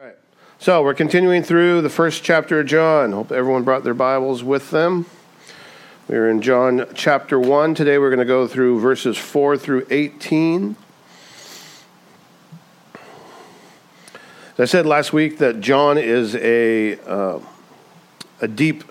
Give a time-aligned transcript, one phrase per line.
[0.00, 0.14] Right.
[0.60, 3.10] So we're continuing through the first chapter of John.
[3.10, 5.06] Hope everyone brought their Bibles with them.
[6.06, 7.74] We're in John chapter 1.
[7.74, 10.76] Today we're going to go through verses 4 through 18.
[14.56, 17.40] As I said last week, that John is a, uh,
[18.40, 18.84] a deep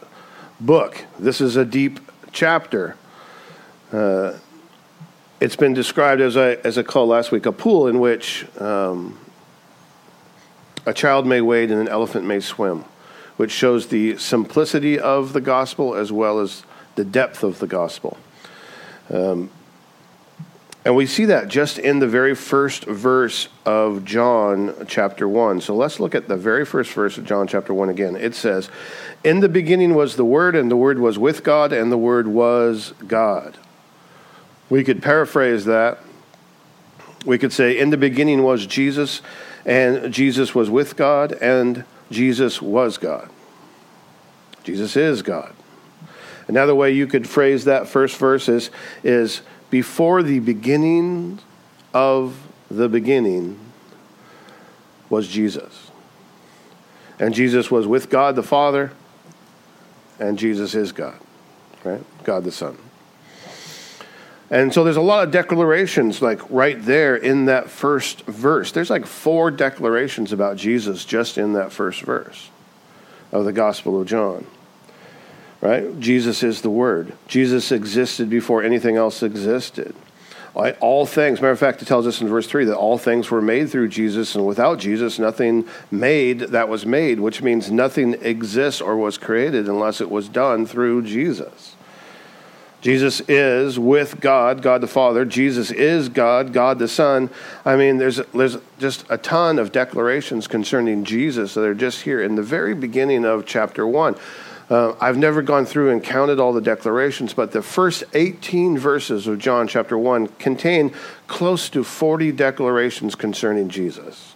[0.60, 1.05] book.
[1.18, 2.02] This is a deep
[2.34, 2.98] chapter.
[3.94, 4.34] Uh,
[5.39, 9.18] it's been described, as I, as I called last week, a pool in which um,
[10.88, 12.86] a child may wade and an elephant may swim,
[13.36, 16.64] which shows the simplicity of the gospel as well as
[16.95, 18.18] the depth of the gospel.
[19.14, 19.50] Um,
[20.86, 25.59] and we see that just in the very first verse of John chapter 1.
[25.59, 28.15] So let's look at the very first verse of John chapter 1 again.
[28.15, 28.69] It says,
[29.25, 32.30] In the beginning was the Word, and the Word was with God, and the Word
[32.30, 33.58] was God.
[34.69, 36.00] We could paraphrase that.
[37.25, 39.22] We could say, In the beginning was Jesus,
[39.67, 43.30] and Jesus was with God, and Jesus was God.
[44.64, 45.54] Jesus is God.
[46.48, 48.72] Another way you could phrase that first verse is,
[49.04, 51.40] is before the beginning
[51.94, 53.59] of the beginning
[55.09, 55.92] was Jesus.
[57.20, 58.94] And Jesus was with God the Father,
[60.18, 61.20] and Jesus is God,
[61.84, 62.04] right?
[62.24, 62.78] God the Son.
[64.50, 68.72] And so there's a lot of declarations like right there in that first verse.
[68.72, 72.50] There's like four declarations about Jesus just in that first verse
[73.31, 74.48] of the Gospel of John.
[75.59, 76.00] Right?
[76.00, 77.14] Jesus is the Word.
[77.28, 79.95] Jesus existed before anything else existed.
[80.80, 83.44] All things, matter of fact, it tells us in verse 3 that all things were
[83.44, 88.81] made through Jesus, and without Jesus, nothing made that was made, which means nothing exists
[88.81, 91.75] or was created unless it was done through Jesus.
[92.88, 95.26] Jesus is with God, God the Father.
[95.26, 97.30] Jesus is God, God the Son.
[97.66, 102.24] I mean, there's, there's just a ton of declarations concerning Jesus that are just here
[102.24, 104.16] in the very beginning of chapter 1.
[104.70, 109.28] Uh, I've never gone through and counted all the declarations, but the first 18 verses
[109.28, 110.94] of John chapter 1 contain
[111.28, 114.36] close to 40 declarations concerning Jesus.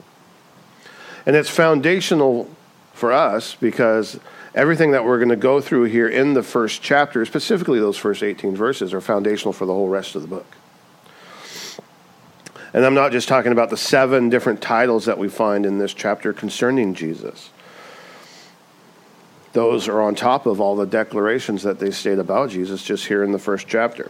[1.25, 2.49] And it's foundational
[2.91, 4.19] for us because
[4.53, 8.23] everything that we're going to go through here in the first chapter, specifically those first
[8.23, 10.57] 18 verses, are foundational for the whole rest of the book.
[12.73, 15.93] And I'm not just talking about the seven different titles that we find in this
[15.93, 17.49] chapter concerning Jesus.
[19.53, 23.23] Those are on top of all the declarations that they state about Jesus just here
[23.23, 24.09] in the first chapter.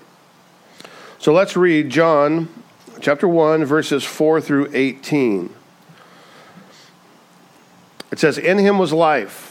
[1.17, 2.49] So let's read John
[2.99, 5.51] chapter 1, verses 4 through 18.
[8.11, 9.50] It says, In him was life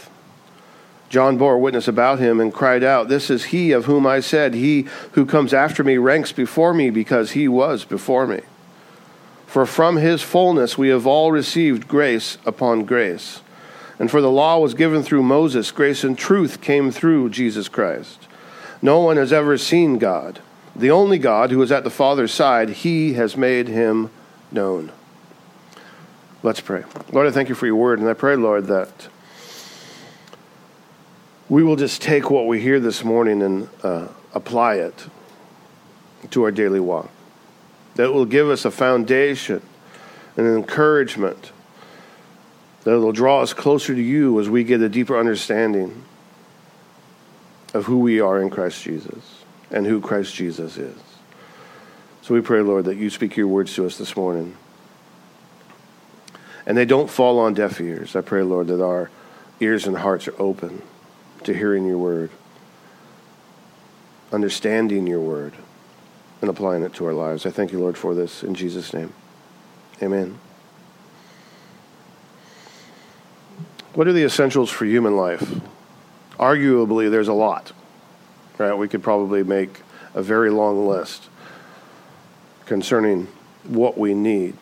[1.11, 4.53] John bore witness about him and cried out, This is he of whom I said,
[4.53, 8.39] He who comes after me ranks before me because he was before me.
[9.45, 13.41] For from his fullness we have all received grace upon grace.
[13.99, 18.29] And for the law was given through Moses, grace and truth came through Jesus Christ.
[18.81, 20.39] No one has ever seen God.
[20.73, 24.11] The only God who is at the Father's side, he has made him
[24.49, 24.93] known.
[26.41, 26.85] Let's pray.
[27.11, 29.09] Lord, I thank you for your word, and I pray, Lord, that
[31.51, 35.07] we will just take what we hear this morning and uh, apply it
[36.29, 37.09] to our daily walk.
[37.95, 39.61] That will give us a foundation
[40.37, 41.51] and an encouragement
[42.85, 46.05] that will draw us closer to you as we get a deeper understanding
[47.73, 50.97] of who we are in Christ Jesus and who Christ Jesus is.
[52.21, 54.55] So we pray, Lord, that you speak your words to us this morning.
[56.65, 58.15] And they don't fall on deaf ears.
[58.15, 59.11] I pray, Lord, that our
[59.59, 60.81] ears and hearts are open
[61.45, 62.29] to hearing your word,
[64.31, 65.53] understanding your word,
[66.41, 67.45] and applying it to our lives.
[67.45, 69.13] I thank you, Lord, for this in Jesus' name.
[70.01, 70.39] Amen.
[73.93, 75.43] What are the essentials for human life?
[76.39, 77.71] Arguably, there's a lot.
[78.57, 78.73] Right?
[78.73, 79.81] We could probably make
[80.13, 81.29] a very long list
[82.65, 83.27] concerning
[83.63, 84.55] what we need.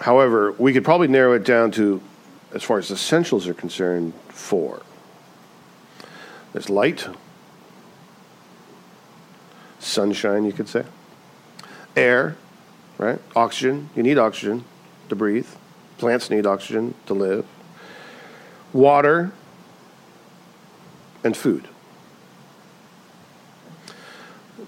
[0.00, 2.00] However, we could probably narrow it down to,
[2.54, 4.82] as far as essentials are concerned, four.
[6.52, 7.08] There's light,
[9.78, 10.84] sunshine, you could say,
[11.96, 12.36] air,
[12.98, 13.18] right?
[13.34, 13.90] Oxygen.
[13.96, 14.64] You need oxygen
[15.08, 15.48] to breathe.
[15.98, 17.46] Plants need oxygen to live.
[18.72, 19.32] Water
[21.24, 21.68] and food.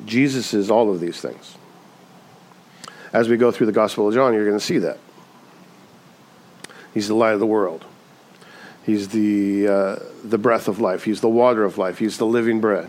[0.04, 1.56] Jesus is all of these things.
[3.12, 4.98] As we go through the Gospel of John, you're going to see that.
[6.94, 7.84] He's the light of the world.
[8.84, 11.04] He's the, uh, the breath of life.
[11.04, 11.98] He's the water of life.
[11.98, 12.88] He's the living bread.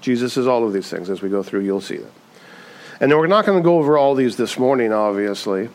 [0.00, 1.08] Jesus is all of these things.
[1.08, 2.12] As we go through, you'll see that.
[3.00, 5.70] And we're not going to go over all these this morning, obviously.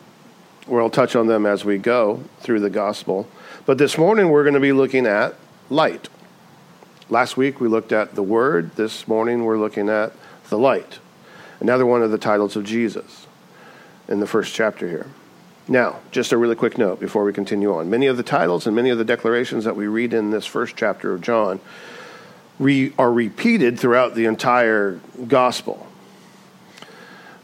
[0.66, 3.28] We'll touch on them as we go through the gospel.
[3.66, 5.34] But this morning, we're going to be looking at
[5.68, 6.08] light.
[7.08, 8.76] Last week, we looked at the Word.
[8.76, 10.12] This morning, we're looking at
[10.50, 10.98] the light.
[11.60, 13.26] Another one of the titles of Jesus
[14.08, 15.06] in the first chapter here.
[15.68, 17.90] Now, just a really quick note before we continue on.
[17.90, 20.76] Many of the titles and many of the declarations that we read in this first
[20.76, 21.60] chapter of John
[22.58, 25.86] re- are repeated throughout the entire gospel.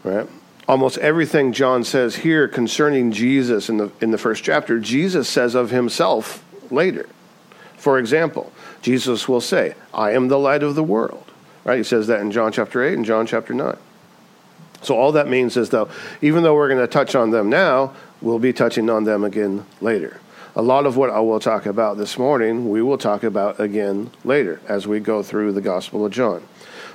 [0.05, 0.29] Right?
[0.69, 5.57] Almost everything John says here concerning Jesus in the, in the first chapter, Jesus says
[5.57, 7.09] of himself later.
[7.77, 8.53] For example,
[8.83, 11.25] Jesus will say, I am the light of the world.
[11.65, 11.79] Right?
[11.79, 13.77] He says that in John chapter 8 and John chapter 9.
[14.83, 15.89] So all that means is though,
[16.21, 19.67] even though we're going to touch on them now, we'll be touching on them again
[19.81, 20.21] later.
[20.55, 24.11] A lot of what I will talk about this morning, we will talk about again
[24.25, 26.43] later as we go through the Gospel of John.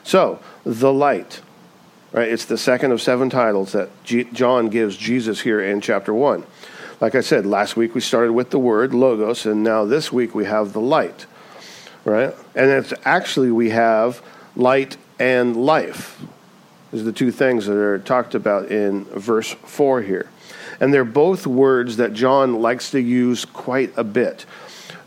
[0.03, 1.41] So, the light,
[2.11, 2.27] right?
[2.27, 6.45] It's the second of seven titles that G- John gives Jesus here in chapter 1.
[7.01, 10.33] Like I said, last week we started with the word, logos, and now this week
[10.33, 11.25] we have the light,
[12.05, 12.33] right?
[12.55, 14.21] And it's actually we have
[14.55, 16.21] light and life.
[16.91, 20.29] These are the two things that are talked about in verse 4 here.
[20.79, 24.45] And they're both words that John likes to use quite a bit.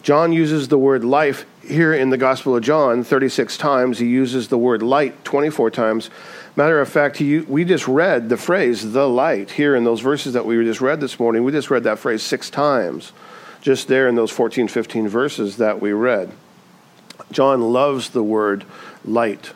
[0.03, 3.99] John uses the word life here in the Gospel of John 36 times.
[3.99, 6.11] He uses the word light 24 times.
[6.57, 10.33] Matter of fact, he, we just read the phrase the light here in those verses
[10.33, 11.45] that we just read this morning.
[11.45, 13.13] We just read that phrase six times,
[13.61, 16.31] just there in those 14, 15 verses that we read.
[17.31, 18.65] John loves the word
[19.05, 19.53] light.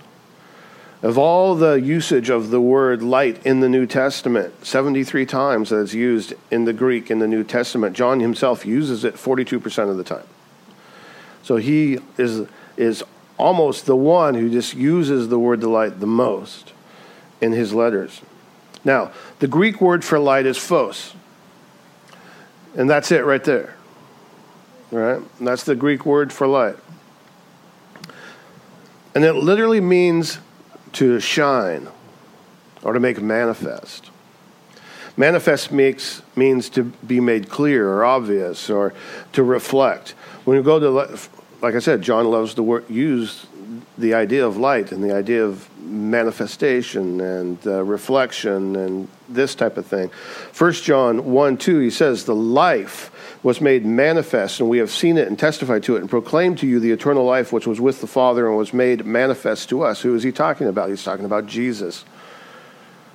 [1.04, 5.82] Of all the usage of the word light in the New Testament, 73 times that
[5.82, 9.98] it's used in the Greek in the New Testament, John himself uses it 42% of
[9.98, 10.24] the time.
[11.42, 12.48] So he is,
[12.78, 13.04] is
[13.36, 16.72] almost the one who just uses the word light the most
[17.38, 18.22] in his letters.
[18.82, 21.12] Now, the Greek word for light is phos.
[22.74, 23.76] And that's it right there.
[24.90, 25.20] Right?
[25.38, 26.76] And that's the Greek word for light.
[29.14, 30.38] And it literally means
[30.94, 31.88] to shine
[32.82, 34.10] or to make manifest.
[35.16, 38.92] Manifest makes, means to be made clear or obvious or
[39.32, 40.10] to reflect.
[40.44, 40.90] When you go to,
[41.60, 43.46] like I said, John loves to use
[43.96, 49.76] the idea of light and the idea of manifestation and uh, reflection and this type
[49.76, 50.08] of thing.
[50.52, 53.10] First John 1 2, he says, The life
[53.44, 56.66] was made manifest, and we have seen it and testified to it and proclaimed to
[56.66, 60.00] you the eternal life which was with the Father and was made manifest to us.
[60.00, 60.88] Who is he talking about?
[60.88, 62.06] He's talking about Jesus.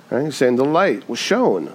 [0.08, 0.24] Right?
[0.24, 1.74] He's saying the light was shown.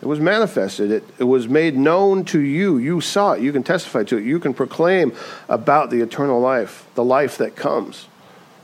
[0.00, 0.92] It was manifested.
[0.92, 2.78] It, it was made known to you.
[2.78, 3.42] You saw it.
[3.42, 4.24] You can testify to it.
[4.24, 5.12] You can proclaim
[5.48, 8.06] about the eternal life, the life that comes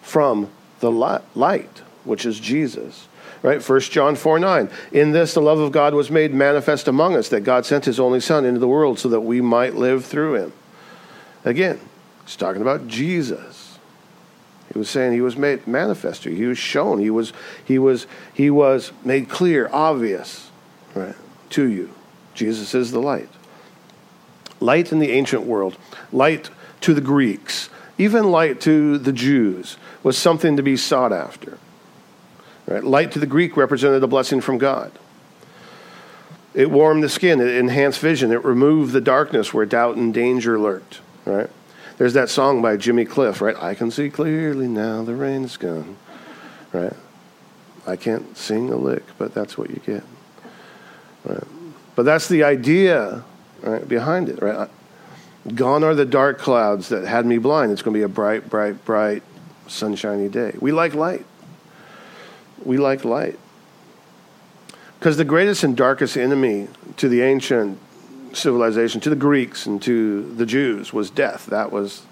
[0.01, 3.09] from the light, which is Jesus.
[3.43, 3.67] Right?
[3.67, 4.71] 1 John 4 9.
[4.93, 8.01] In this, the love of God was made manifest among us, that God sent his
[8.01, 10.53] only Son into the world so that we might live through him.
[11.45, 11.79] Again,
[12.25, 13.79] he's talking about Jesus.
[14.73, 16.25] He was saying he was made manifest.
[16.25, 16.99] He was shown.
[16.99, 17.33] He was,
[17.65, 20.51] he was, he was made clear, obvious,
[20.95, 21.15] right,
[21.51, 21.91] to you.
[22.35, 23.29] Jesus is the light.
[24.59, 25.77] Light in the ancient world,
[26.13, 26.51] light
[26.81, 31.59] to the Greeks, even light to the Jews, was something to be sought after.
[32.67, 32.83] Right?
[32.83, 34.93] Light to the Greek represented a blessing from God.
[36.55, 40.59] It warmed the skin, it enhanced vision, it removed the darkness where doubt and danger
[40.59, 41.01] lurked.
[41.25, 41.51] Right?
[41.99, 43.57] There's that song by Jimmy Cliff, right?
[43.61, 45.97] I can see clearly now the rain's gone.
[46.73, 46.93] Right?
[47.87, 50.05] I can't sing a lick, but that's what you get.
[51.25, 51.45] Right?
[51.95, 53.25] But that's the idea
[53.63, 54.69] right, behind it, right?
[55.55, 57.73] Gone are the dark clouds that had me blind.
[57.73, 59.23] It's going to be a bright, bright, bright,
[59.67, 60.57] sunshiny day.
[60.59, 61.27] We like light
[62.65, 63.39] we like light.
[64.99, 67.79] Because the greatest and darkest enemy to the ancient
[68.33, 71.47] civilization, to the Greeks and to the Jews, was death.
[71.47, 72.03] That was,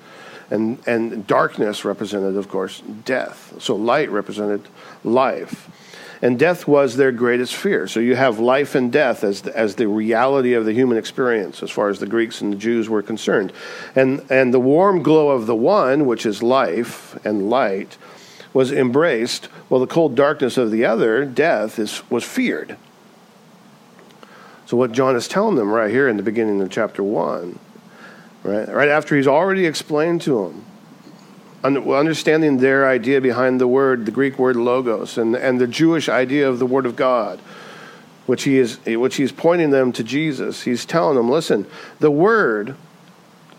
[0.51, 3.55] And, and darkness represented, of course, death.
[3.59, 4.69] So light represented
[5.03, 5.71] life.
[6.21, 7.89] And death was their greatest fear.
[7.89, 11.63] So you have life and death as the, as the reality of the human experience,
[11.63, 13.53] as far as the Greeks and the Jews were concerned.
[13.97, 17.97] And, and the warm glow of the one, which is life and light,
[18.53, 22.77] was embraced, while the cold darkness of the other, death, is, was feared.
[24.67, 27.59] So, what John is telling them right here in the beginning of chapter 1,
[28.43, 30.65] right, right after he's already explained to them,
[31.65, 36.49] understanding their idea behind the word, the Greek word logos, and, and the Jewish idea
[36.49, 37.39] of the Word of God,
[38.27, 40.63] which he is which he's pointing them to Jesus.
[40.63, 41.67] He's telling them, listen,
[42.01, 42.77] the word,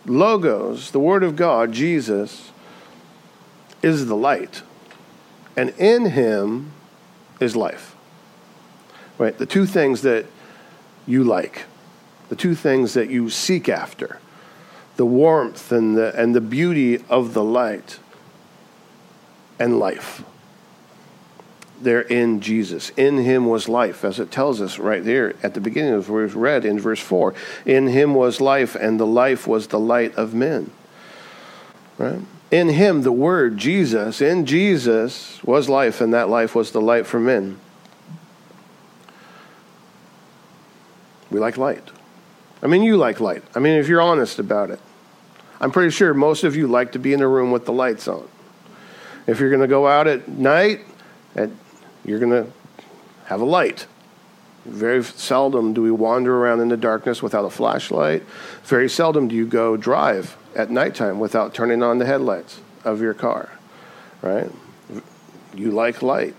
[0.06, 2.52] logos, the Word of God, Jesus,
[3.82, 4.62] is the light
[5.56, 6.72] and in him
[7.40, 7.96] is life.
[9.18, 9.38] Right?
[9.38, 10.26] The two things that
[11.06, 11.66] you like,
[12.30, 14.20] the two things that you seek after,
[14.96, 18.00] the warmth and the, and the beauty of the light
[19.60, 20.24] and life.
[21.82, 22.92] They're in Jesus.
[22.96, 26.34] In him was life, as it tells us right there at the beginning of verse
[26.34, 27.34] read in verse 4.
[27.66, 30.72] In him was life, and the life was the light of men.
[31.98, 32.22] Right?
[32.54, 37.08] In him, the Word, Jesus, in Jesus was life, and that life was the light
[37.08, 37.60] for men.
[41.32, 41.82] We like light.
[42.62, 43.42] I mean, you like light.
[43.56, 44.80] I mean, if you're honest about it.
[45.60, 48.08] I'm pretty sure most of you like to be in a room with the lights
[48.08, 48.30] on.
[49.26, 50.82] If you're going to go out at night,
[52.06, 52.52] you're going to
[53.26, 53.88] have a light.
[54.66, 58.22] Very seldom do we wander around in the darkness without a flashlight.
[58.64, 63.14] Very seldom do you go drive at nighttime without turning on the headlights of your
[63.14, 63.50] car,
[64.22, 64.50] right?
[65.56, 66.36] You like light.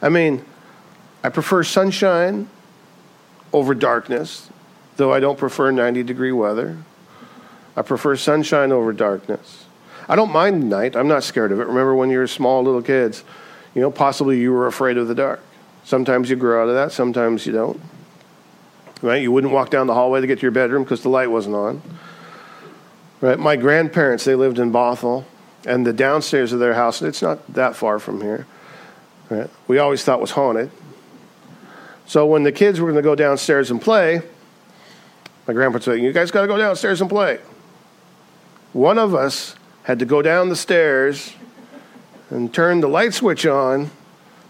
[0.00, 0.44] I mean,
[1.22, 2.48] I prefer sunshine
[3.52, 4.48] over darkness,
[4.96, 6.78] though I don't prefer 90 degree weather.
[7.76, 9.64] I prefer sunshine over darkness.
[10.08, 10.96] I don't mind night.
[10.96, 11.66] I'm not scared of it.
[11.66, 13.24] Remember when you were small little kids,
[13.74, 15.40] you know, possibly you were afraid of the dark.
[15.84, 17.80] Sometimes you grow out of that, sometimes you don't.
[19.00, 19.22] Right?
[19.22, 21.56] You wouldn't walk down the hallway to get to your bedroom because the light wasn't
[21.56, 21.82] on.
[23.22, 23.38] Right?
[23.38, 25.24] My grandparents, they lived in Bothell,
[25.64, 28.46] and the downstairs of their house, it's not that far from here.
[29.30, 29.48] Right?
[29.68, 30.70] We always thought was haunted.
[32.04, 34.22] So when the kids were going to go downstairs and play,
[35.46, 37.38] my grandpa said, "You guys got to go downstairs and play."
[38.72, 41.34] One of us had to go down the stairs
[42.28, 43.90] and turn the light switch on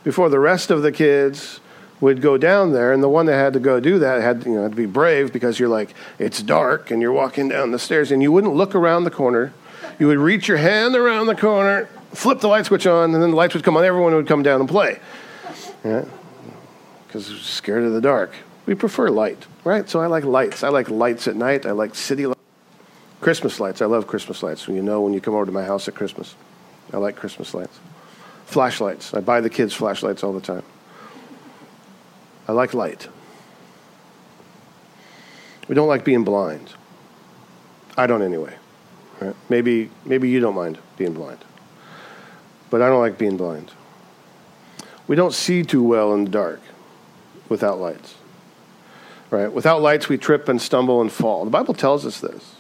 [0.03, 1.61] before the rest of the kids
[2.03, 4.57] would go down there, and the one that had to go do that had you
[4.57, 8.11] know to be brave because you're like it's dark and you're walking down the stairs,
[8.11, 9.55] and you wouldn't look around the corner.
[9.99, 13.31] You would reach your hand around the corner, flip the light switch on, and then
[13.31, 13.85] the lights would come on.
[13.85, 14.99] Everyone would come down and play.
[15.85, 16.05] Yeah,
[17.07, 18.33] because scared of the dark.
[18.67, 19.89] We prefer light, right?
[19.89, 20.65] So I like lights.
[20.65, 21.67] I like lights at night.
[21.67, 22.41] I like city lights.
[23.21, 23.81] Christmas lights.
[23.81, 24.67] I love Christmas lights.
[24.67, 26.35] You know when you come over to my house at Christmas.
[26.93, 27.79] I like Christmas lights.
[28.47, 29.15] Flashlights.
[29.15, 30.65] I buy the kids flashlights all the time.
[32.49, 33.09] I like light.
[35.69, 36.75] We don't like being blind.
[37.97, 38.55] I don't anyway.
[39.21, 39.37] Right?
[39.49, 41.39] Maybe, maybe you don't mind being blind.
[42.71, 43.71] But I don't like being blind.
[45.07, 46.61] We don't see too well in the dark
[47.49, 48.15] without lights.
[49.31, 49.53] Right?
[49.53, 51.45] Without lights, we trip and stumble and fall.
[51.45, 52.55] The Bible tells us this.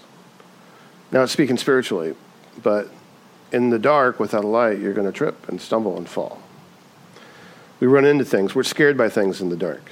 [1.11, 2.15] Now, it's speaking spiritually,
[2.62, 2.89] but
[3.53, 6.41] in the dark, without a light, you're going to trip and stumble and fall.
[7.83, 8.55] We run into things.
[8.55, 9.83] We're scared by things in the dark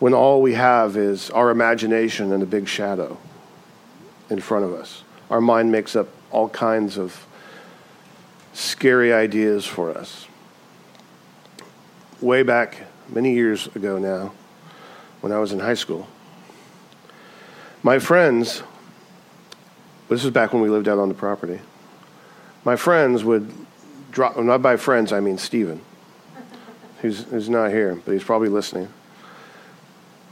[0.00, 3.16] when all we have is our imagination and a big shadow
[4.28, 5.02] in front of us.
[5.30, 7.26] Our mind makes up all kinds of
[8.52, 10.26] scary ideas for us.
[12.20, 14.34] Way back, many years ago now,
[15.22, 16.06] when I was in high school,
[17.82, 18.62] my friends,
[20.10, 21.60] this was back when we lived out on the property,
[22.62, 23.50] my friends would
[24.10, 25.80] drop, not by friends, I mean Stephen
[27.00, 28.88] who's, who's not here, but he's probably listening,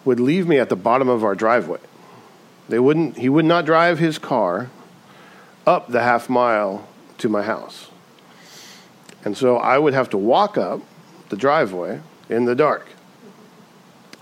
[0.05, 1.81] would leave me at the bottom of our driveway.
[2.69, 4.71] They wouldn't, he would not drive his car
[5.67, 6.87] up the half mile
[7.19, 7.89] to my house.
[9.25, 10.81] And so I would have to walk up
[11.31, 12.87] the driveway in the dark,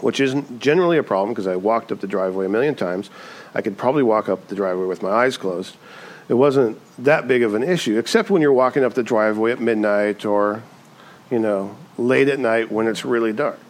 [0.00, 3.11] which isn't generally a problem because I walked up the driveway a million times.
[3.54, 5.76] I could probably walk up the driveway with my eyes closed.
[6.28, 9.61] It wasn't that big of an issue, except when you're walking up the driveway at
[9.61, 10.62] midnight or,
[11.30, 13.61] you know, late at night when it's really dark.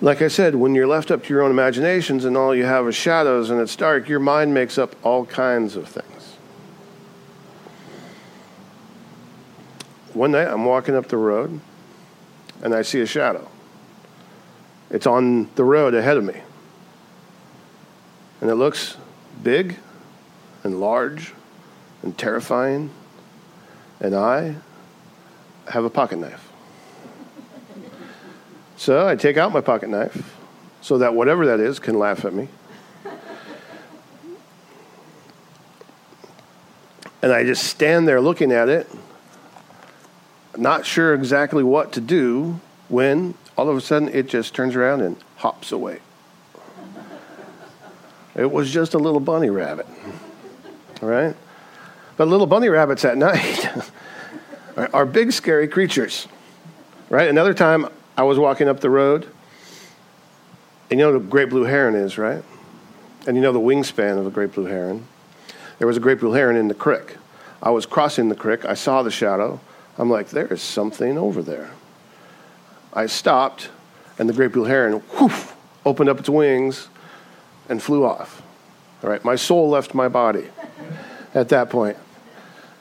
[0.00, 2.86] Like I said, when you're left up to your own imaginations and all you have
[2.88, 6.36] is shadows and it's dark, your mind makes up all kinds of things.
[10.12, 11.60] One night I'm walking up the road
[12.62, 13.48] and I see a shadow.
[14.90, 16.40] It's on the road ahead of me.
[18.40, 18.96] And it looks
[19.42, 19.76] big
[20.62, 21.32] and large
[22.02, 22.90] and terrifying,
[24.00, 24.56] and I
[25.68, 26.50] have a pocket knife.
[28.76, 30.36] So I take out my pocket knife
[30.80, 32.48] so that whatever that is can laugh at me.
[37.22, 38.86] And I just stand there looking at it,
[40.58, 45.00] not sure exactly what to do, when all of a sudden it just turns around
[45.00, 46.00] and hops away.
[48.34, 49.86] It was just a little bunny rabbit,
[51.00, 51.34] right?
[52.16, 53.63] But little bunny rabbits at night
[54.76, 56.26] are big, scary creatures,
[57.08, 57.28] right?
[57.28, 59.28] Another time I was walking up the road,
[60.90, 62.42] and you know what a great blue heron is, right?
[63.26, 65.06] And you know the wingspan of a great blue heron.
[65.78, 67.16] There was a great blue heron in the creek.
[67.62, 68.64] I was crossing the creek.
[68.64, 69.60] I saw the shadow.
[69.96, 71.70] I'm like, there is something over there.
[72.92, 73.70] I stopped,
[74.18, 75.46] and the great blue heron whoosh,
[75.86, 76.88] opened up its wings
[77.68, 78.42] and flew off.
[79.02, 80.46] All right, my soul left my body
[81.34, 81.96] at that point.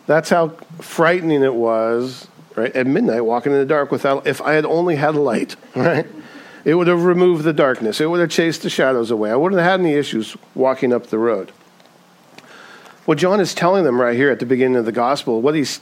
[0.05, 2.75] That's how frightening it was, right?
[2.75, 6.05] At midnight, walking in the dark without, if I had only had a light, right?
[6.65, 7.99] It would have removed the darkness.
[7.99, 9.31] It would have chased the shadows away.
[9.31, 11.51] I wouldn't have had any issues walking up the road.
[13.05, 15.79] What John is telling them right here at the beginning of the gospel, what he's,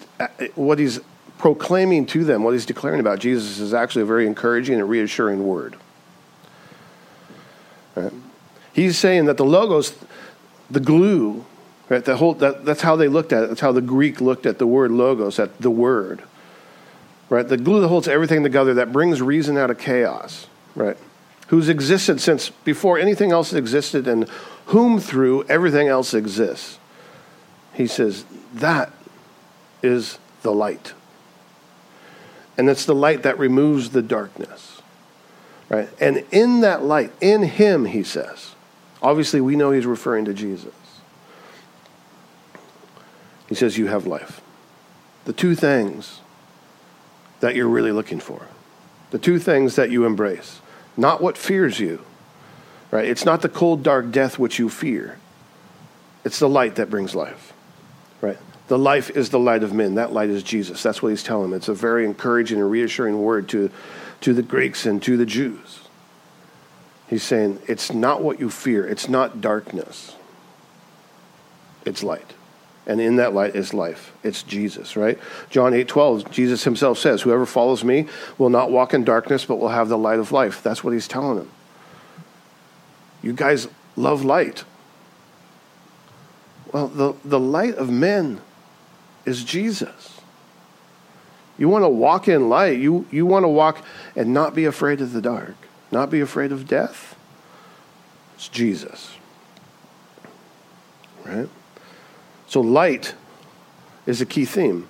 [0.55, 0.99] what he's
[1.37, 5.45] proclaiming to them, what he's declaring about Jesus, is actually a very encouraging and reassuring
[5.45, 5.75] word.
[7.95, 8.13] Right?
[8.73, 9.93] He's saying that the logos,
[10.69, 11.45] the glue,
[11.91, 13.47] right, the whole, that, that's how they looked at it.
[13.49, 16.23] That's how the Greek looked at the word logos, at the word.
[17.29, 17.47] Right?
[17.47, 20.47] The glue that holds everything together, that brings reason out of chaos.
[20.75, 20.97] Right?
[21.47, 24.27] Who's existed since before anything else existed and
[24.67, 26.79] whom through everything else exists.
[27.73, 28.93] He says, that
[29.83, 30.93] is the light.
[32.57, 34.81] And it's the light that removes the darkness.
[35.67, 35.89] Right?
[35.99, 38.55] And in that light, in him, he says,
[39.01, 40.73] obviously we know he's referring to Jesus.
[43.51, 44.39] He says, You have life.
[45.25, 46.21] The two things
[47.41, 48.47] that you're really looking for,
[49.09, 50.61] the two things that you embrace,
[50.95, 52.01] not what fears you,
[52.91, 53.03] right?
[53.03, 55.19] It's not the cold, dark death which you fear,
[56.23, 57.51] it's the light that brings life.
[58.21, 58.37] Right?
[58.69, 59.95] The life is the light of men.
[59.95, 60.81] That light is Jesus.
[60.81, 61.57] That's what he's telling them.
[61.57, 63.69] It's a very encouraging and reassuring word to,
[64.21, 65.81] to the Greeks and to the Jews.
[67.09, 70.15] He's saying it's not what you fear, it's not darkness,
[71.85, 72.33] it's light.
[72.87, 74.11] And in that light is life.
[74.23, 75.19] It's Jesus, right?
[75.49, 79.59] John 8 12, Jesus himself says, Whoever follows me will not walk in darkness, but
[79.59, 80.63] will have the light of life.
[80.63, 81.51] That's what he's telling them.
[83.21, 84.63] You guys love light.
[86.71, 88.41] Well, the, the light of men
[89.25, 90.19] is Jesus.
[91.57, 92.79] You want to walk in light.
[92.79, 95.55] You, you want to walk and not be afraid of the dark,
[95.91, 97.15] not be afraid of death.
[98.35, 99.15] It's Jesus.
[101.23, 101.47] Right?
[102.51, 103.15] So, light
[104.05, 104.85] is a key theme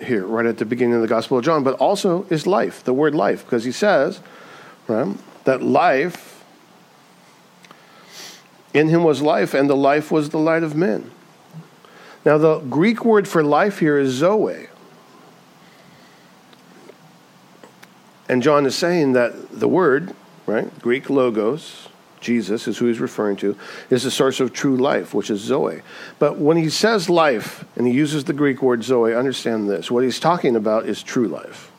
[0.00, 2.94] here, right at the beginning of the Gospel of John, but also is life, the
[2.94, 4.20] word life, because he says
[4.86, 6.44] right, that life,
[8.72, 11.10] in him was life, and the life was the light of men.
[12.24, 14.68] Now, the Greek word for life here is zoe.
[18.28, 20.14] And John is saying that the word,
[20.46, 21.88] right, Greek logos,
[22.20, 23.56] Jesus is who he's referring to,
[23.88, 25.82] is the source of true life, which is Zoe.
[26.18, 29.90] But when he says life, and he uses the Greek word Zoe, understand this.
[29.90, 31.70] What he's talking about is true life.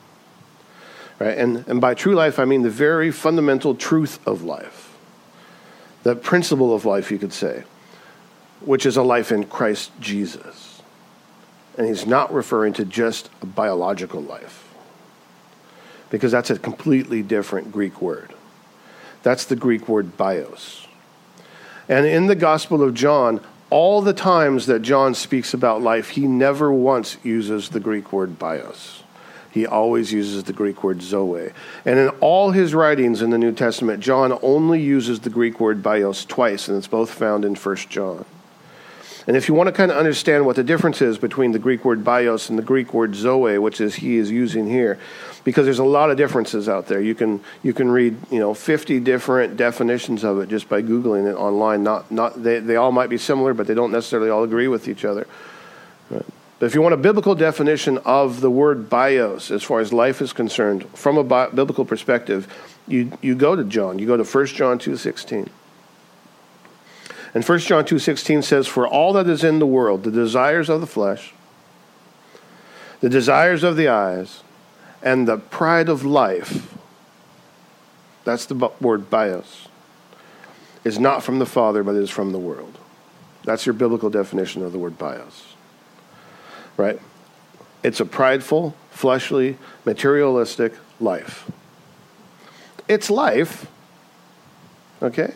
[1.18, 1.38] Right?
[1.38, 4.96] And, and by true life, I mean the very fundamental truth of life,
[6.02, 7.64] the principle of life, you could say
[8.64, 10.82] which is a life in Christ Jesus.
[11.76, 14.72] And he's not referring to just a biological life,
[16.10, 18.31] because that's a completely different Greek word.
[19.22, 20.86] That's the Greek word bios.
[21.88, 26.26] And in the Gospel of John, all the times that John speaks about life, he
[26.26, 29.02] never once uses the Greek word bios.
[29.50, 31.50] He always uses the Greek word zoe.
[31.84, 35.82] And in all his writings in the New Testament, John only uses the Greek word
[35.82, 38.24] bios twice, and it's both found in 1 John.
[39.26, 41.84] And if you want to kind of understand what the difference is between the Greek
[41.84, 44.98] word bios and the Greek word zoe, which is he is using here,
[45.44, 47.00] because there's a lot of differences out there.
[47.00, 51.30] You can you can read you know 50 different definitions of it just by googling
[51.30, 51.82] it online.
[51.82, 54.88] Not not they, they all might be similar, but they don't necessarily all agree with
[54.88, 55.26] each other.
[56.10, 56.26] Right.
[56.58, 60.22] But if you want a biblical definition of the word bios as far as life
[60.22, 62.46] is concerned from a bi- biblical perspective,
[62.88, 63.98] you you go to John.
[63.98, 65.48] You go to 1 John 2:16.
[67.34, 70.80] And 1 John 2:16 says for all that is in the world the desires of
[70.80, 71.32] the flesh
[73.00, 74.42] the desires of the eyes
[75.02, 76.74] and the pride of life
[78.24, 79.68] that's the word bios
[80.84, 82.78] is not from the father but is from the world
[83.44, 85.54] That's your biblical definition of the word bios.
[86.76, 87.00] Right?
[87.82, 91.50] It's a prideful, fleshly, materialistic life.
[92.88, 93.66] It's life,
[95.02, 95.34] okay?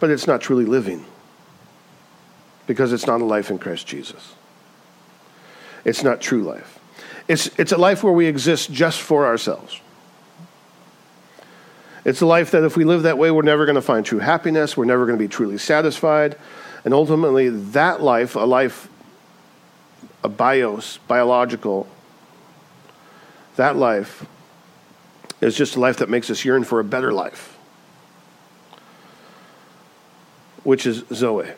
[0.00, 1.04] But it's not truly living
[2.66, 4.34] because it's not a life in Christ Jesus.
[5.84, 6.78] It's not true life.
[7.28, 9.80] It's, it's a life where we exist just for ourselves.
[12.04, 14.18] It's a life that if we live that way, we're never going to find true
[14.18, 14.76] happiness.
[14.76, 16.36] We're never going to be truly satisfied.
[16.84, 18.88] And ultimately, that life, a life,
[20.22, 21.86] a bios, biological,
[23.56, 24.26] that life
[25.40, 27.53] is just a life that makes us yearn for a better life,
[30.64, 31.52] which is Zoe,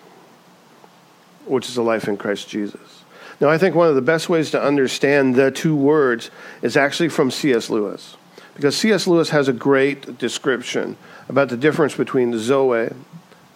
[1.47, 3.05] which is a life in Christ Jesus.
[3.41, 6.31] Now, I think one of the best ways to understand the two words
[6.63, 7.71] is actually from C.S.
[7.71, 8.17] Lewis,
[8.55, 9.07] because C.S.
[9.07, 10.97] Lewis has a great description
[11.29, 12.93] about the difference between Zoe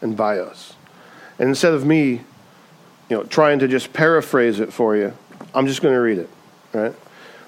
[0.01, 0.75] and Bios.
[1.39, 2.21] And instead of me,
[3.09, 5.15] you know, trying to just paraphrase it for you,
[5.55, 6.29] I'm just going to read it,
[6.73, 6.95] right?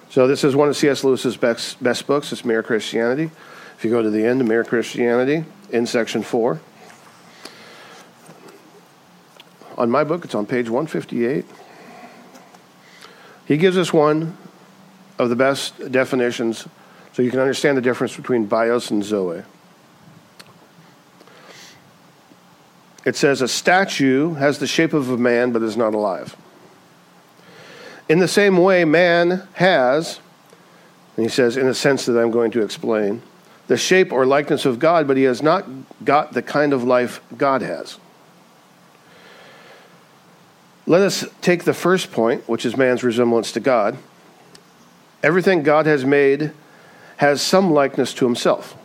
[0.09, 1.05] So this is one of C.S.
[1.05, 2.33] Lewis's best, best books.
[2.33, 3.31] It's Mere Christianity.
[3.77, 6.61] If you go to the end of Mere Christianity, in section four,
[9.77, 11.45] on my book, it's on page 158.
[13.47, 14.37] He gives us one
[15.19, 16.67] of the best definitions
[17.13, 19.43] so you can understand the difference between bios and zoe.
[23.05, 26.37] It says, A statue has the shape of a man but is not alive.
[28.09, 30.21] In the same way, man has,
[31.17, 33.23] and he says, in a sense that I'm going to explain,
[33.69, 35.65] the shape or likeness of God, but he has not
[36.05, 37.99] got the kind of life God has.
[40.87, 43.97] Let us take the first point, which is man's resemblance to God.
[45.23, 46.53] Everything God has made
[47.19, 48.77] has some likeness to himself.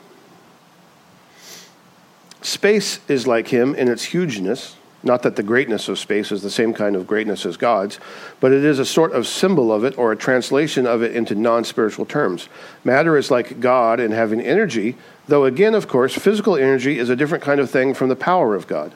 [2.42, 4.76] Space is like him in its hugeness.
[5.04, 8.00] Not that the greatness of space is the same kind of greatness as God's,
[8.40, 11.36] but it is a sort of symbol of it or a translation of it into
[11.36, 12.50] non spiritual terms.
[12.84, 14.96] Matter is like God in having energy,
[15.28, 18.56] though, again, of course, physical energy is a different kind of thing from the power
[18.56, 18.94] of God.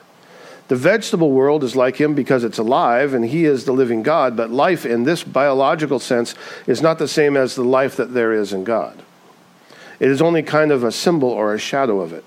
[0.72, 4.38] The vegetable world is like him because it's alive and he is the living God,
[4.38, 6.34] but life in this biological sense
[6.66, 9.02] is not the same as the life that there is in God.
[10.00, 12.24] It is only kind of a symbol or a shadow of it.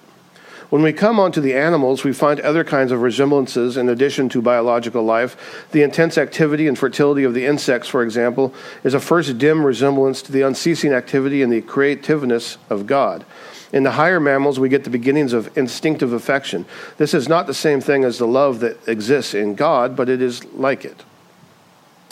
[0.69, 4.43] When we come onto the animals, we find other kinds of resemblances in addition to
[4.43, 5.65] biological life.
[5.71, 8.53] The intense activity and fertility of the insects, for example,
[8.83, 13.25] is a first dim resemblance to the unceasing activity and the creativeness of God.
[13.73, 16.65] In the higher mammals, we get the beginnings of instinctive affection.
[16.97, 20.21] This is not the same thing as the love that exists in God, but it
[20.21, 21.03] is like it.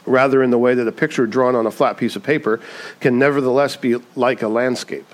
[0.06, 2.60] Rather, in the way that a picture drawn on a flat piece of paper
[3.00, 5.08] can nevertheless be like a landscape.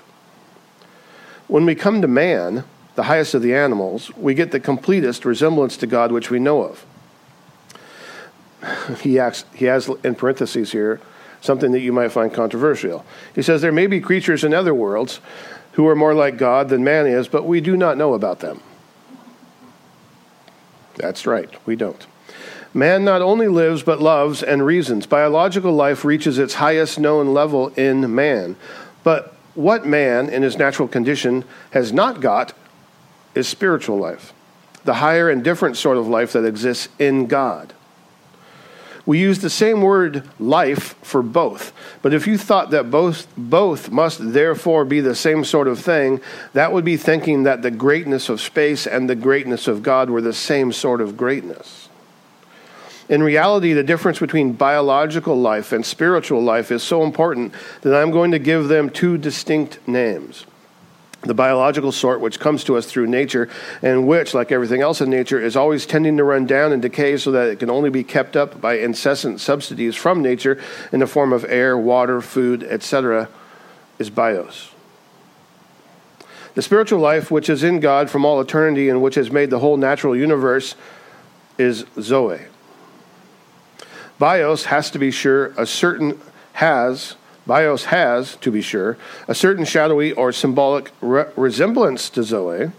[1.46, 5.76] When we come to man, the highest of the animals, we get the completest resemblance
[5.78, 6.84] to God which we know of.
[9.00, 11.00] He, acts, he has in parentheses here
[11.40, 13.04] something that you might find controversial.
[13.34, 15.20] He says, There may be creatures in other worlds
[15.80, 18.60] who are more like God than man is, but we do not know about them.
[20.96, 22.06] That's right, we don't.
[22.74, 25.06] Man not only lives, but loves and reasons.
[25.06, 28.56] Biological life reaches its highest known level in man.
[29.04, 32.52] But what man, in his natural condition, has not got
[33.34, 34.34] is spiritual life,
[34.84, 37.72] the higher and different sort of life that exists in God.
[39.06, 41.72] We use the same word life for both.
[42.02, 46.20] But if you thought that both, both must therefore be the same sort of thing,
[46.52, 50.20] that would be thinking that the greatness of space and the greatness of God were
[50.20, 51.88] the same sort of greatness.
[53.08, 58.12] In reality, the difference between biological life and spiritual life is so important that I'm
[58.12, 60.46] going to give them two distinct names
[61.22, 63.48] the biological sort, which comes to us through nature,
[63.82, 67.16] and which, like everything else in nature, is always tending to run down and decay
[67.16, 70.60] so that it can only be kept up by incessant subsidies from nature
[70.92, 73.28] in the form of air, water, food, etc.,
[73.98, 74.70] is bios.
[76.54, 79.58] The spiritual life, which is in God from all eternity and which has made the
[79.58, 80.74] whole natural universe,
[81.58, 82.40] is Zoe.
[84.18, 86.18] Bios has to be sure a certain
[86.54, 87.14] has
[87.50, 92.70] Bios has, to be sure, a certain shadowy or symbolic re- resemblance to Zoe,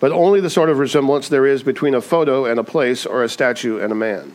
[0.00, 3.22] but only the sort of resemblance there is between a photo and a place or
[3.22, 4.34] a statue and a man.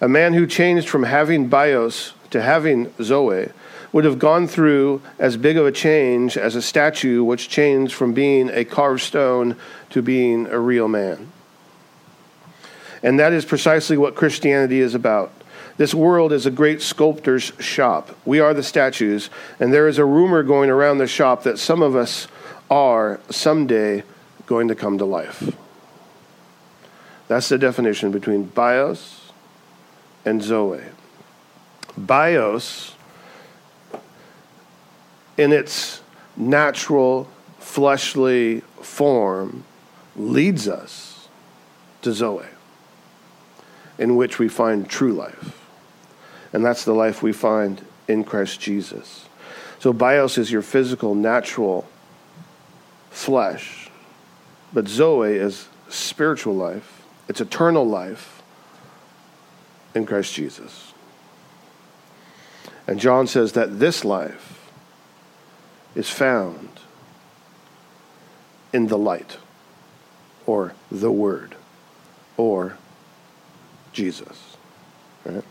[0.00, 3.50] A man who changed from having Bios to having Zoe
[3.92, 8.14] would have gone through as big of a change as a statue which changed from
[8.14, 9.54] being a carved stone
[9.90, 11.30] to being a real man.
[13.02, 15.30] And that is precisely what Christianity is about.
[15.78, 18.10] This world is a great sculptor's shop.
[18.24, 21.82] We are the statues, and there is a rumor going around the shop that some
[21.82, 22.26] of us
[22.68, 24.02] are someday
[24.46, 25.56] going to come to life.
[27.28, 29.30] That's the definition between bios
[30.24, 30.82] and zoe.
[31.96, 32.96] Bios,
[35.36, 36.00] in its
[36.36, 37.28] natural,
[37.60, 39.62] fleshly form,
[40.16, 41.28] leads us
[42.02, 42.46] to zoe,
[43.96, 45.57] in which we find true life.
[46.52, 49.26] And that's the life we find in Christ Jesus.
[49.78, 51.86] So, bios is your physical, natural
[53.10, 53.90] flesh,
[54.72, 58.42] but Zoe is spiritual life, it's eternal life
[59.94, 60.92] in Christ Jesus.
[62.86, 64.70] And John says that this life
[65.94, 66.68] is found
[68.72, 69.38] in the light,
[70.46, 71.54] or the Word,
[72.36, 72.76] or
[73.92, 74.56] Jesus.
[75.24, 75.44] Right?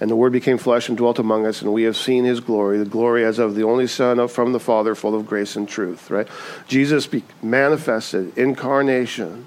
[0.00, 2.78] And the Word became flesh and dwelt among us, and we have seen his glory,
[2.78, 6.10] the glory as of the only Son from the Father, full of grace and truth,
[6.10, 6.26] right?
[6.66, 7.06] Jesus
[7.42, 9.46] manifested, incarnation,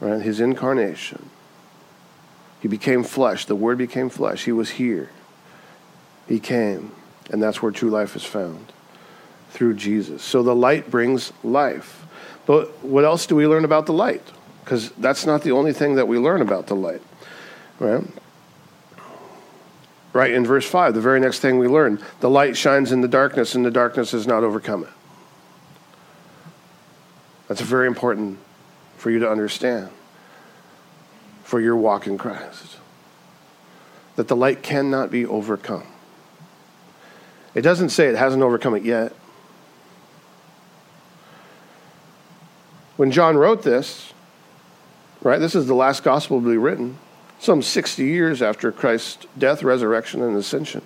[0.00, 0.20] right?
[0.20, 1.30] His incarnation.
[2.60, 3.46] He became flesh.
[3.46, 4.44] The Word became flesh.
[4.44, 5.10] He was here.
[6.28, 6.92] He came.
[7.30, 8.72] And that's where true life is found
[9.50, 10.22] through Jesus.
[10.22, 12.06] So the light brings life.
[12.46, 14.22] But what else do we learn about the light?
[14.64, 17.02] Because that's not the only thing that we learn about the light,
[17.78, 18.04] right?
[20.12, 23.08] Right in verse 5, the very next thing we learn the light shines in the
[23.08, 24.90] darkness, and the darkness has not overcome it.
[27.48, 28.38] That's very important
[28.96, 29.90] for you to understand
[31.44, 32.78] for your walk in Christ.
[34.16, 35.86] That the light cannot be overcome.
[37.54, 39.12] It doesn't say it hasn't overcome it yet.
[42.96, 44.12] When John wrote this,
[45.22, 46.98] right, this is the last gospel to be written
[47.42, 50.80] some 60 years after Christ's death, resurrection, and ascension.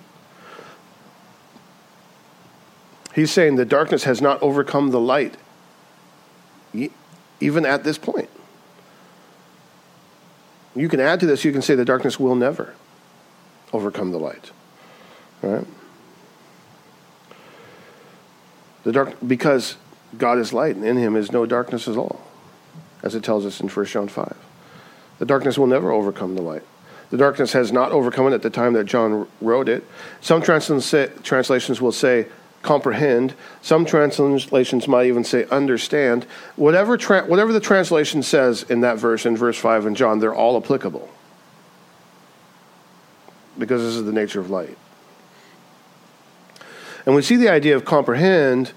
[3.13, 5.37] He's saying the darkness has not overcome the light,
[7.39, 8.29] even at this point.
[10.75, 12.73] You can add to this, you can say the darkness will never
[13.71, 14.51] overcome the light.
[15.43, 15.65] Right?
[18.83, 19.75] The dark because
[20.17, 22.19] God is light and in him is no darkness at all,
[23.03, 24.46] as it tells us in 1 John 5.
[25.19, 26.63] The darkness will never overcome the light.
[27.09, 29.85] The darkness has not overcome it at the time that John wrote it.
[30.19, 32.27] Some translations will say
[32.61, 33.33] comprehend.
[33.61, 36.25] Some translations might even say understand.
[36.57, 40.35] Whatever, tra- whatever the translation says in that verse, in verse 5 in John, they're
[40.35, 41.09] all applicable.
[43.57, 44.77] Because this is the nature of light.
[47.05, 48.73] And we see the idea of comprehend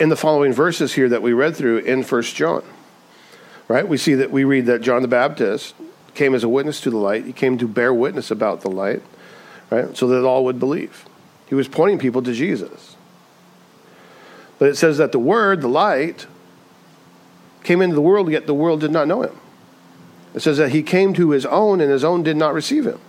[0.00, 2.64] in the following verses here that we read through in First John
[3.68, 3.86] right?
[3.86, 5.74] We see that we read that John the Baptist
[6.14, 7.24] came as a witness to the light.
[7.24, 9.02] He came to bear witness about the light,
[9.70, 9.96] right?
[9.96, 11.04] So that all would believe.
[11.48, 12.96] He was pointing people to Jesus.
[14.58, 16.26] But it says that the Word, the light,
[17.62, 19.38] came into the world, yet the world did not know him.
[20.34, 23.00] It says that he came to his own, and his own did not receive him.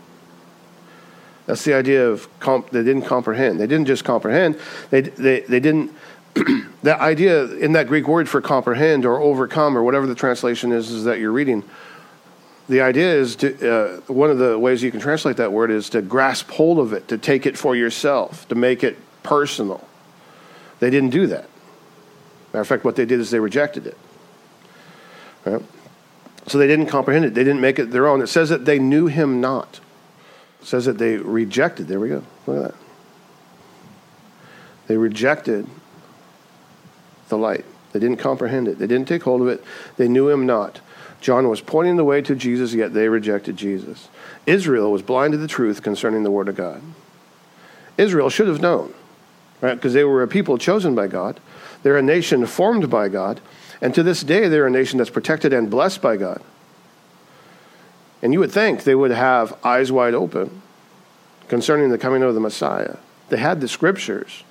[1.46, 3.60] That's the idea of comp- they didn't comprehend.
[3.60, 5.94] They didn't just comprehend, they, they, they didn't
[6.84, 10.92] that idea in that Greek word for comprehend or overcome or whatever the translation is,
[10.92, 11.64] is that you're reading,
[12.70, 15.90] the idea is to, uh, one of the ways you can translate that word is
[15.92, 19.88] to grasp hold of it, to take it for yourself, to make it personal.
[20.80, 21.50] They didn't do that.
[22.52, 23.98] Matter of fact, what they did is they rejected it.
[25.46, 25.62] Right?
[26.48, 27.34] So they didn't comprehend it.
[27.34, 28.22] They didn't make it their own.
[28.22, 29.80] It says that they knew him not.
[30.62, 31.88] It says that they rejected.
[31.88, 32.24] There we go.
[32.46, 32.76] Look at that.
[34.88, 35.68] They rejected
[37.30, 37.66] the light.
[37.94, 38.80] They didn't comprehend it.
[38.80, 39.64] They didn't take hold of it.
[39.98, 40.82] They knew him not.
[41.20, 44.10] John was pointing the way to Jesus, yet they rejected Jesus.
[44.46, 46.82] Israel was blind to the truth concerning the Word of God.
[47.98, 48.94] Israel should have known,
[49.62, 49.76] right?
[49.76, 51.40] Because they were a people chosen by God.
[51.82, 53.42] They're a nation formed by God.
[53.82, 56.42] And to this day, they're a nation that's protected and blessed by God.
[58.22, 60.62] And you would think they would have eyes wide open
[61.48, 62.98] concerning the coming of the Messiah.
[63.30, 64.44] They had the scriptures.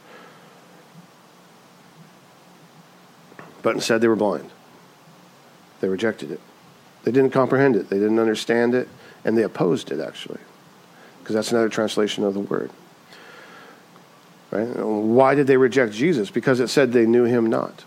[3.66, 4.48] But instead, they were blind.
[5.80, 6.38] They rejected it.
[7.02, 7.90] They didn't comprehend it.
[7.90, 8.86] They didn't understand it.
[9.24, 10.38] And they opposed it, actually.
[11.18, 12.70] Because that's another translation of the word.
[14.52, 14.68] Right?
[14.68, 16.30] Why did they reject Jesus?
[16.30, 17.82] Because it said they knew him not.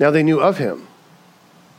[0.00, 0.88] Now they knew of him.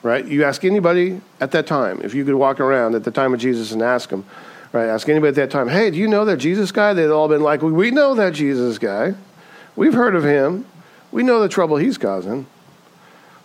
[0.04, 0.24] Right?
[0.24, 3.40] You ask anybody at that time, if you could walk around at the time of
[3.40, 4.28] Jesus and ask them,
[4.74, 4.86] right?
[4.86, 6.94] Ask anybody at that time, hey, do you know that Jesus guy?
[6.94, 9.16] They'd all been like, we know that Jesus guy.
[9.76, 10.68] We've heard of him.
[11.12, 12.48] We know the trouble he's causing.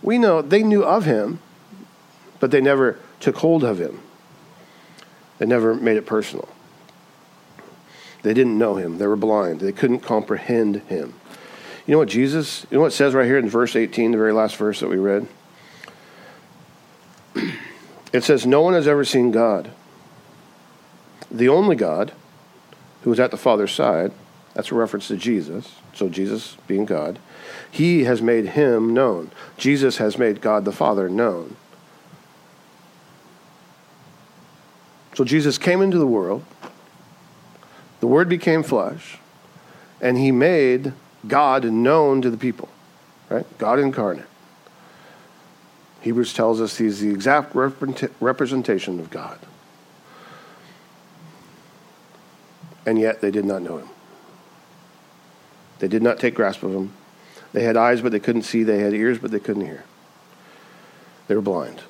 [0.02, 1.40] We know they knew of him,
[2.40, 4.00] but they never took hold of him.
[5.38, 6.48] They never made it personal.
[8.22, 8.98] They didn't know him.
[8.98, 9.60] They were blind.
[9.60, 11.14] They couldn't comprehend him.
[11.86, 14.16] You know what Jesus, you know what it says right here in verse 18, the
[14.16, 15.26] very last verse that we read?
[18.12, 19.72] It says, No one has ever seen God.
[21.32, 22.12] The only God
[23.02, 24.12] who is at the Father's side,
[24.54, 27.18] that's a reference to Jesus, so Jesus being God,
[27.74, 29.32] he has made him known.
[29.56, 31.56] Jesus has made God the Father known.
[35.14, 36.44] So Jesus came into the world,
[37.98, 39.18] the Word became flesh,
[40.00, 40.92] and he made
[41.26, 42.68] God known to the people,
[43.28, 43.46] right?
[43.58, 44.26] God incarnate.
[46.00, 49.40] Hebrews tells us he's the exact representation of God.
[52.86, 53.88] And yet they did not know him.
[55.80, 56.92] They did not take grasp of him.
[57.54, 58.64] They had eyes, but they couldn't see.
[58.64, 59.84] They had ears, but they couldn't hear.
[61.28, 61.80] They were blind.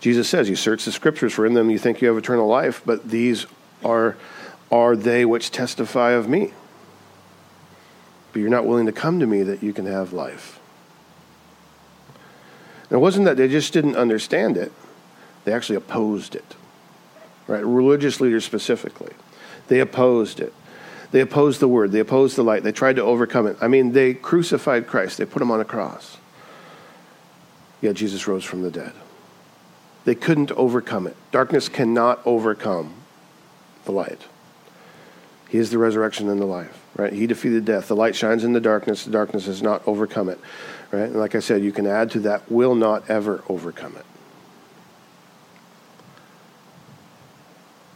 [0.00, 2.82] Jesus says, You search the scriptures, for in them you think you have eternal life,
[2.84, 3.46] but these
[3.84, 4.16] are,
[4.72, 6.52] are they which testify of me.
[8.32, 10.58] But you're not willing to come to me that you can have life.
[12.90, 14.72] And it wasn't that they just didn't understand it,
[15.44, 16.56] they actually opposed it.
[17.46, 17.64] Right?
[17.64, 19.12] Religious leaders specifically.
[19.68, 20.52] They opposed it.
[21.12, 21.92] They opposed the word.
[21.92, 22.64] They opposed the light.
[22.64, 23.58] They tried to overcome it.
[23.60, 25.18] I mean, they crucified Christ.
[25.18, 26.16] They put him on a cross.
[27.82, 28.92] Yet Jesus rose from the dead.
[30.04, 31.16] They couldn't overcome it.
[31.30, 32.94] Darkness cannot overcome
[33.84, 34.22] the light.
[35.48, 37.12] He is the resurrection and the life, right?
[37.12, 37.88] He defeated death.
[37.88, 39.04] The light shines in the darkness.
[39.04, 40.40] The darkness has not overcome it,
[40.90, 41.02] right?
[41.02, 44.06] And like I said, you can add to that, will not ever overcome it.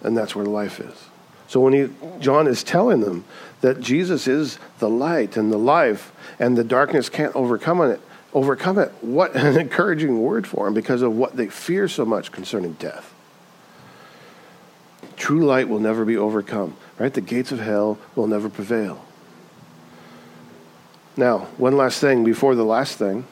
[0.02, 1.08] And that's where life is.
[1.48, 3.24] So when he, John is telling them
[3.60, 8.00] that Jesus is the light and the life, and the darkness can't overcome it,
[8.34, 8.92] overcome it.
[9.00, 13.12] What an encouraging word for them because of what they fear so much concerning death.
[15.16, 17.12] True light will never be overcome, right?
[17.12, 19.04] The gates of hell will never prevail.
[21.16, 23.26] Now, one last thing before the last thing.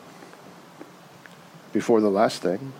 [1.72, 2.72] Before the last thing.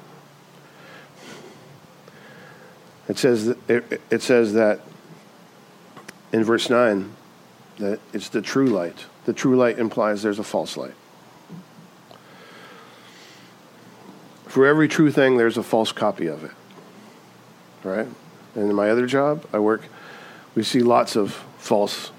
[3.06, 4.80] It says that, it, it says that
[6.34, 7.12] in verse 9
[7.78, 9.06] that it's the true light.
[9.24, 10.94] The true light implies there's a false light.
[14.46, 16.50] For every true thing, there's a false copy of it.
[17.84, 18.08] Right?
[18.56, 19.82] And in my other job, I work,
[20.56, 22.10] we see lots of false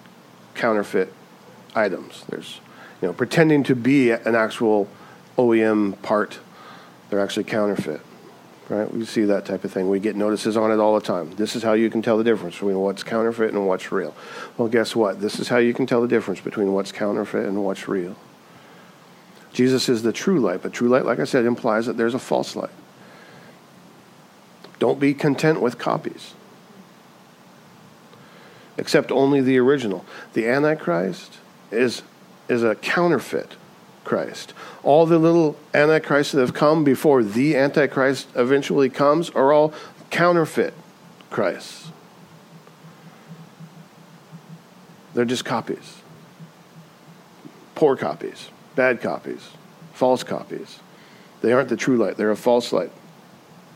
[0.53, 1.11] counterfeit
[1.75, 2.23] items.
[2.29, 2.61] There's,
[3.01, 4.87] you know, pretending to be an actual
[5.37, 6.39] OEM part,
[7.09, 7.99] they're actually counterfeit.
[8.67, 8.91] Right?
[8.91, 9.89] We see that type of thing.
[9.89, 11.35] We get notices on it all the time.
[11.35, 14.15] This is how you can tell the difference between what's counterfeit and what's real.
[14.57, 15.21] Well, guess what?
[15.21, 18.15] This is how you can tell the difference between what's counterfeit and what's real.
[19.53, 22.19] Jesus is the true light, but true light, like I said, implies that there's a
[22.19, 22.73] false light.
[24.79, 26.33] Don't be content with copies.
[28.77, 30.05] Accept only the original.
[30.33, 31.37] The Antichrist
[31.71, 32.01] is,
[32.49, 33.53] is a counterfeit
[34.05, 34.53] Christ.
[34.83, 39.73] All the little Antichrists that have come before the Antichrist eventually comes are all
[40.09, 40.73] counterfeit
[41.29, 41.91] Christs.
[45.13, 46.01] They're just copies,
[47.73, 49.49] poor copies bad copies,
[49.93, 50.79] false copies.
[51.41, 52.91] They aren't the true light, they're a false light.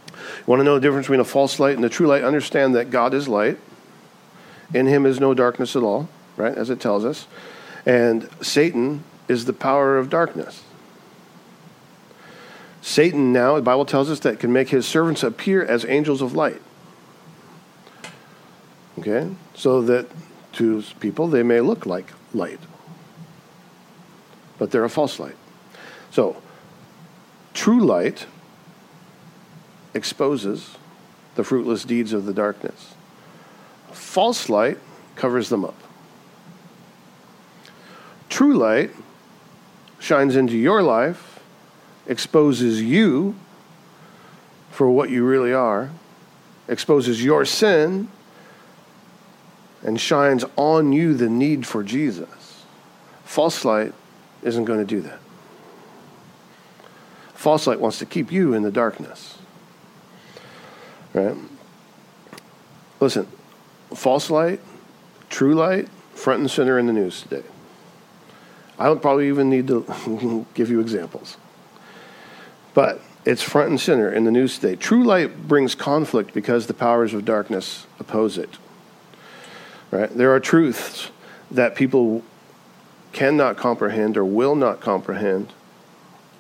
[0.08, 2.24] You want to know the difference between a false light and the true light?
[2.24, 3.58] Understand that God is light.
[4.74, 6.56] In him is no darkness at all, right?
[6.56, 7.26] As it tells us.
[7.86, 10.64] And Satan is the power of darkness.
[12.82, 16.34] Satan now, the Bible tells us that can make his servants appear as angels of
[16.34, 16.62] light.
[18.98, 19.30] Okay?
[19.54, 20.08] So that
[20.54, 22.60] to people they may look like light
[24.60, 25.38] but they're a false light.
[26.12, 26.40] So,
[27.54, 28.28] true light
[29.96, 30.76] exposes
[31.36, 32.94] the fruitless deeds of the darkness.
[33.92, 34.78] False light
[35.16, 35.82] covers them up.
[38.28, 38.92] True light
[40.00, 41.40] shines into your life,
[42.08, 43.36] exposes you
[44.72, 45.92] for what you really are,
[46.68, 48.08] exposes your sin,
[49.84, 52.64] and shines on you the need for Jesus.
[53.24, 53.94] False light
[54.42, 55.20] isn't going to do that.
[57.34, 59.38] False light wants to keep you in the darkness.
[61.14, 61.36] Right?
[63.00, 63.28] Listen,
[63.94, 64.60] false light,
[65.30, 67.44] true light, front and center in the news today.
[68.80, 71.38] I don't probably even need to give you examples.
[72.74, 74.76] But it's front and center in the news today.
[74.76, 78.50] True light brings conflict because the powers of darkness oppose it.
[79.92, 80.10] Right?
[80.10, 81.10] There are truths
[81.52, 82.24] that people
[83.12, 85.52] cannot comprehend or will not comprehend,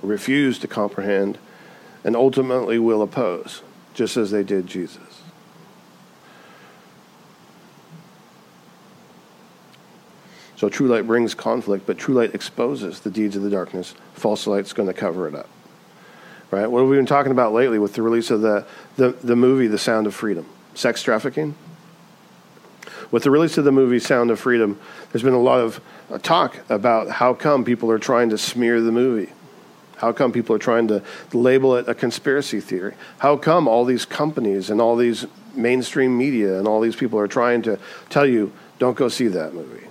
[0.01, 1.37] refuse to comprehend,
[2.03, 3.61] and ultimately will oppose,
[3.93, 5.08] just as they did Jesus.
[10.59, 13.95] So true light brings conflict, but true light exposes the deeds of the darkness.
[14.13, 15.47] False light's going to cover it up.
[16.51, 16.67] right?
[16.67, 18.65] What have we been talking about lately with the release of the,
[18.97, 20.45] the, the movie The Sound of Freedom?
[20.73, 21.55] Sex trafficking?
[23.09, 24.77] With the release of the movie Sound of Freedom,
[25.13, 25.79] there's been a lot of
[26.23, 29.31] talk about how come people are trying to smear the movie.
[29.95, 31.01] How come people are trying to
[31.31, 32.95] label it a conspiracy theory?
[33.19, 37.29] How come all these companies and all these mainstream media and all these people are
[37.29, 37.79] trying to
[38.09, 39.88] tell you, don't go see that movie?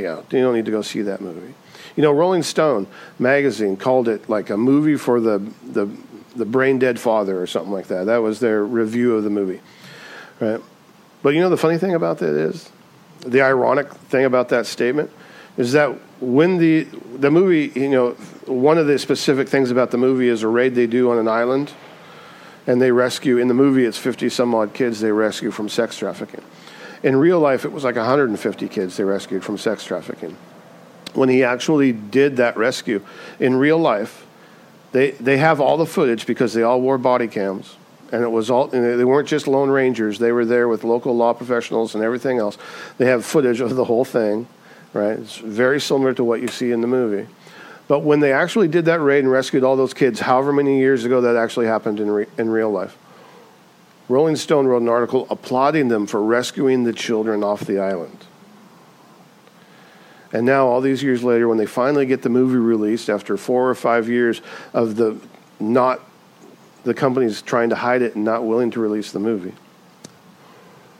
[0.00, 1.54] Yeah, you don't need to go see that movie.
[1.96, 2.86] You know, Rolling Stone
[3.18, 5.88] magazine called it like a movie for the, the,
[6.34, 8.04] the brain dead father or something like that.
[8.06, 9.60] That was their review of the movie.
[10.40, 10.60] Right?
[11.22, 12.70] But you know the funny thing about that is,
[13.20, 15.10] the ironic thing about that statement
[15.56, 15.88] is that
[16.20, 16.84] when the
[17.18, 18.10] the movie, you know,
[18.46, 21.28] one of the specific things about the movie is a raid they do on an
[21.28, 21.72] island,
[22.66, 23.38] and they rescue.
[23.38, 26.42] In the movie, it's fifty some odd kids they rescue from sex trafficking.
[27.02, 30.36] In real life, it was like 150 kids they rescued from sex trafficking.
[31.14, 33.04] When he actually did that rescue
[33.40, 34.26] in real life,
[34.92, 37.76] they they have all the footage because they all wore body cams
[38.12, 41.32] and it was all they weren't just lone rangers they were there with local law
[41.32, 42.56] professionals and everything else
[42.98, 44.46] they have footage of the whole thing
[44.96, 45.18] right?
[45.18, 47.28] It's very similar to what you see in the movie.
[47.88, 51.04] But when they actually did that raid and rescued all those kids, however many years
[51.04, 52.96] ago that actually happened in, re- in real life,
[54.08, 58.24] Rolling Stone wrote an article applauding them for rescuing the children off the island.
[60.32, 63.68] And now, all these years later, when they finally get the movie released after four
[63.68, 64.42] or five years
[64.72, 65.18] of the
[65.58, 66.00] not
[66.84, 69.54] the companies trying to hide it and not willing to release the movie,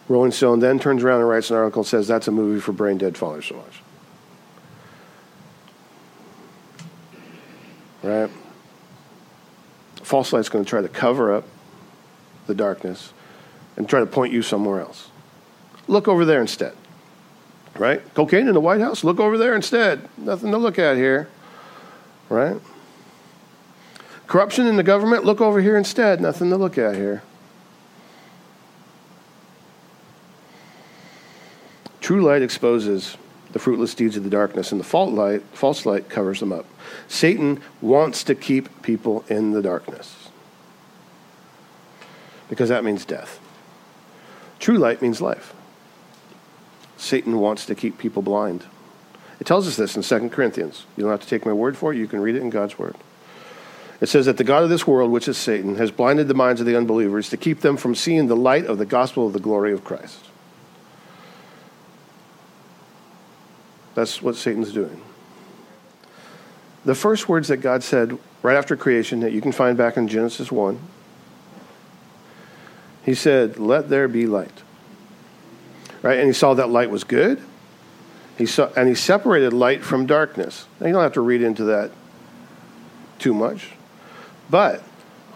[0.08, 2.72] Rolling Stone then turns around and writes an article and says that's a movie for
[2.72, 3.82] brain dead fathers to watch.
[8.02, 8.30] Right?
[10.02, 11.44] False light's going to try to cover up
[12.46, 13.12] the darkness
[13.76, 15.10] and try to point you somewhere else.
[15.88, 16.74] Look over there instead.
[17.76, 18.02] Right?
[18.14, 19.04] Cocaine in the White House?
[19.04, 20.08] Look over there instead.
[20.16, 21.28] Nothing to look at here.
[22.28, 22.56] Right?
[24.26, 25.24] Corruption in the government?
[25.24, 26.20] Look over here instead.
[26.20, 27.22] Nothing to look at here.
[32.00, 33.16] True light exposes
[33.52, 36.66] the fruitless deeds of the darkness, and the false light, false light covers them up.
[37.08, 40.25] Satan wants to keep people in the darkness
[42.48, 43.40] because that means death.
[44.58, 45.54] True light means life.
[46.96, 48.64] Satan wants to keep people blind.
[49.38, 50.86] It tells us this in 2 Corinthians.
[50.96, 52.78] You don't have to take my word for it, you can read it in God's
[52.78, 52.96] word.
[54.00, 56.60] It says that the God of this world, which is Satan, has blinded the minds
[56.60, 59.40] of the unbelievers to keep them from seeing the light of the gospel of the
[59.40, 60.18] glory of Christ.
[63.94, 65.00] That's what Satan's doing.
[66.84, 70.06] The first words that God said right after creation that you can find back in
[70.06, 70.78] Genesis 1,
[73.06, 74.62] he said, Let there be light.
[76.02, 76.18] Right?
[76.18, 77.40] And he saw that light was good.
[78.36, 80.66] He saw, and he separated light from darkness.
[80.78, 81.90] Now, you don't have to read into that
[83.18, 83.70] too much.
[84.50, 84.82] But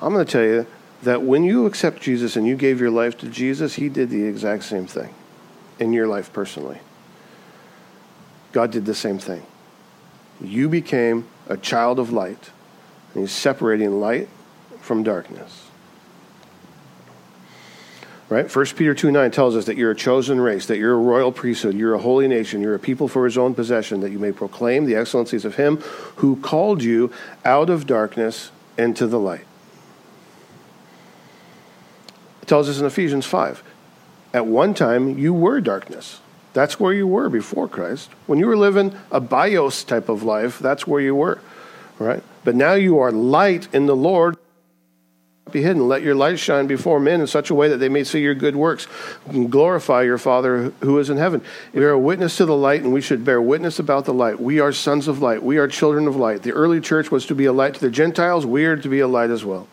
[0.03, 0.66] I'm going to tell you
[1.05, 4.25] that when you accept Jesus and you gave your life to Jesus, he did the
[4.25, 5.14] exact same thing
[5.79, 6.79] in your life personally.
[8.53, 9.47] God did the same thing.
[10.41, 12.51] You became a child of light,
[13.14, 14.29] and He's separating light
[14.81, 15.70] from darkness.
[18.31, 18.55] Right?
[18.55, 21.33] 1 Peter 2 9 tells us that you're a chosen race, that you're a royal
[21.33, 24.33] priesthood, you're a holy nation, you're a people for his own possession, that you may
[24.33, 25.78] proclaim the excellencies of him
[26.16, 27.12] who called you
[27.45, 29.45] out of darkness into the light.
[32.41, 33.62] It tells us in Ephesians 5
[34.33, 36.20] at one time you were darkness
[36.53, 38.11] that's where you were before Christ.
[38.26, 41.41] When you were living a bios type of life, that's where you were,
[41.99, 42.22] right?
[42.45, 44.37] But now you are light in the Lord.
[45.53, 45.88] Be hidden.
[45.88, 48.34] Let your light shine before men in such a way that they may see your
[48.34, 48.86] good works
[49.26, 51.42] and glorify your Father who is in heaven.
[51.72, 54.40] We are a witness to the light, and we should bear witness about the light.
[54.40, 55.42] We are sons of light.
[55.42, 56.42] We are children of light.
[56.42, 58.46] The early church was to be a light to the Gentiles.
[58.46, 59.66] We are to be a light as well.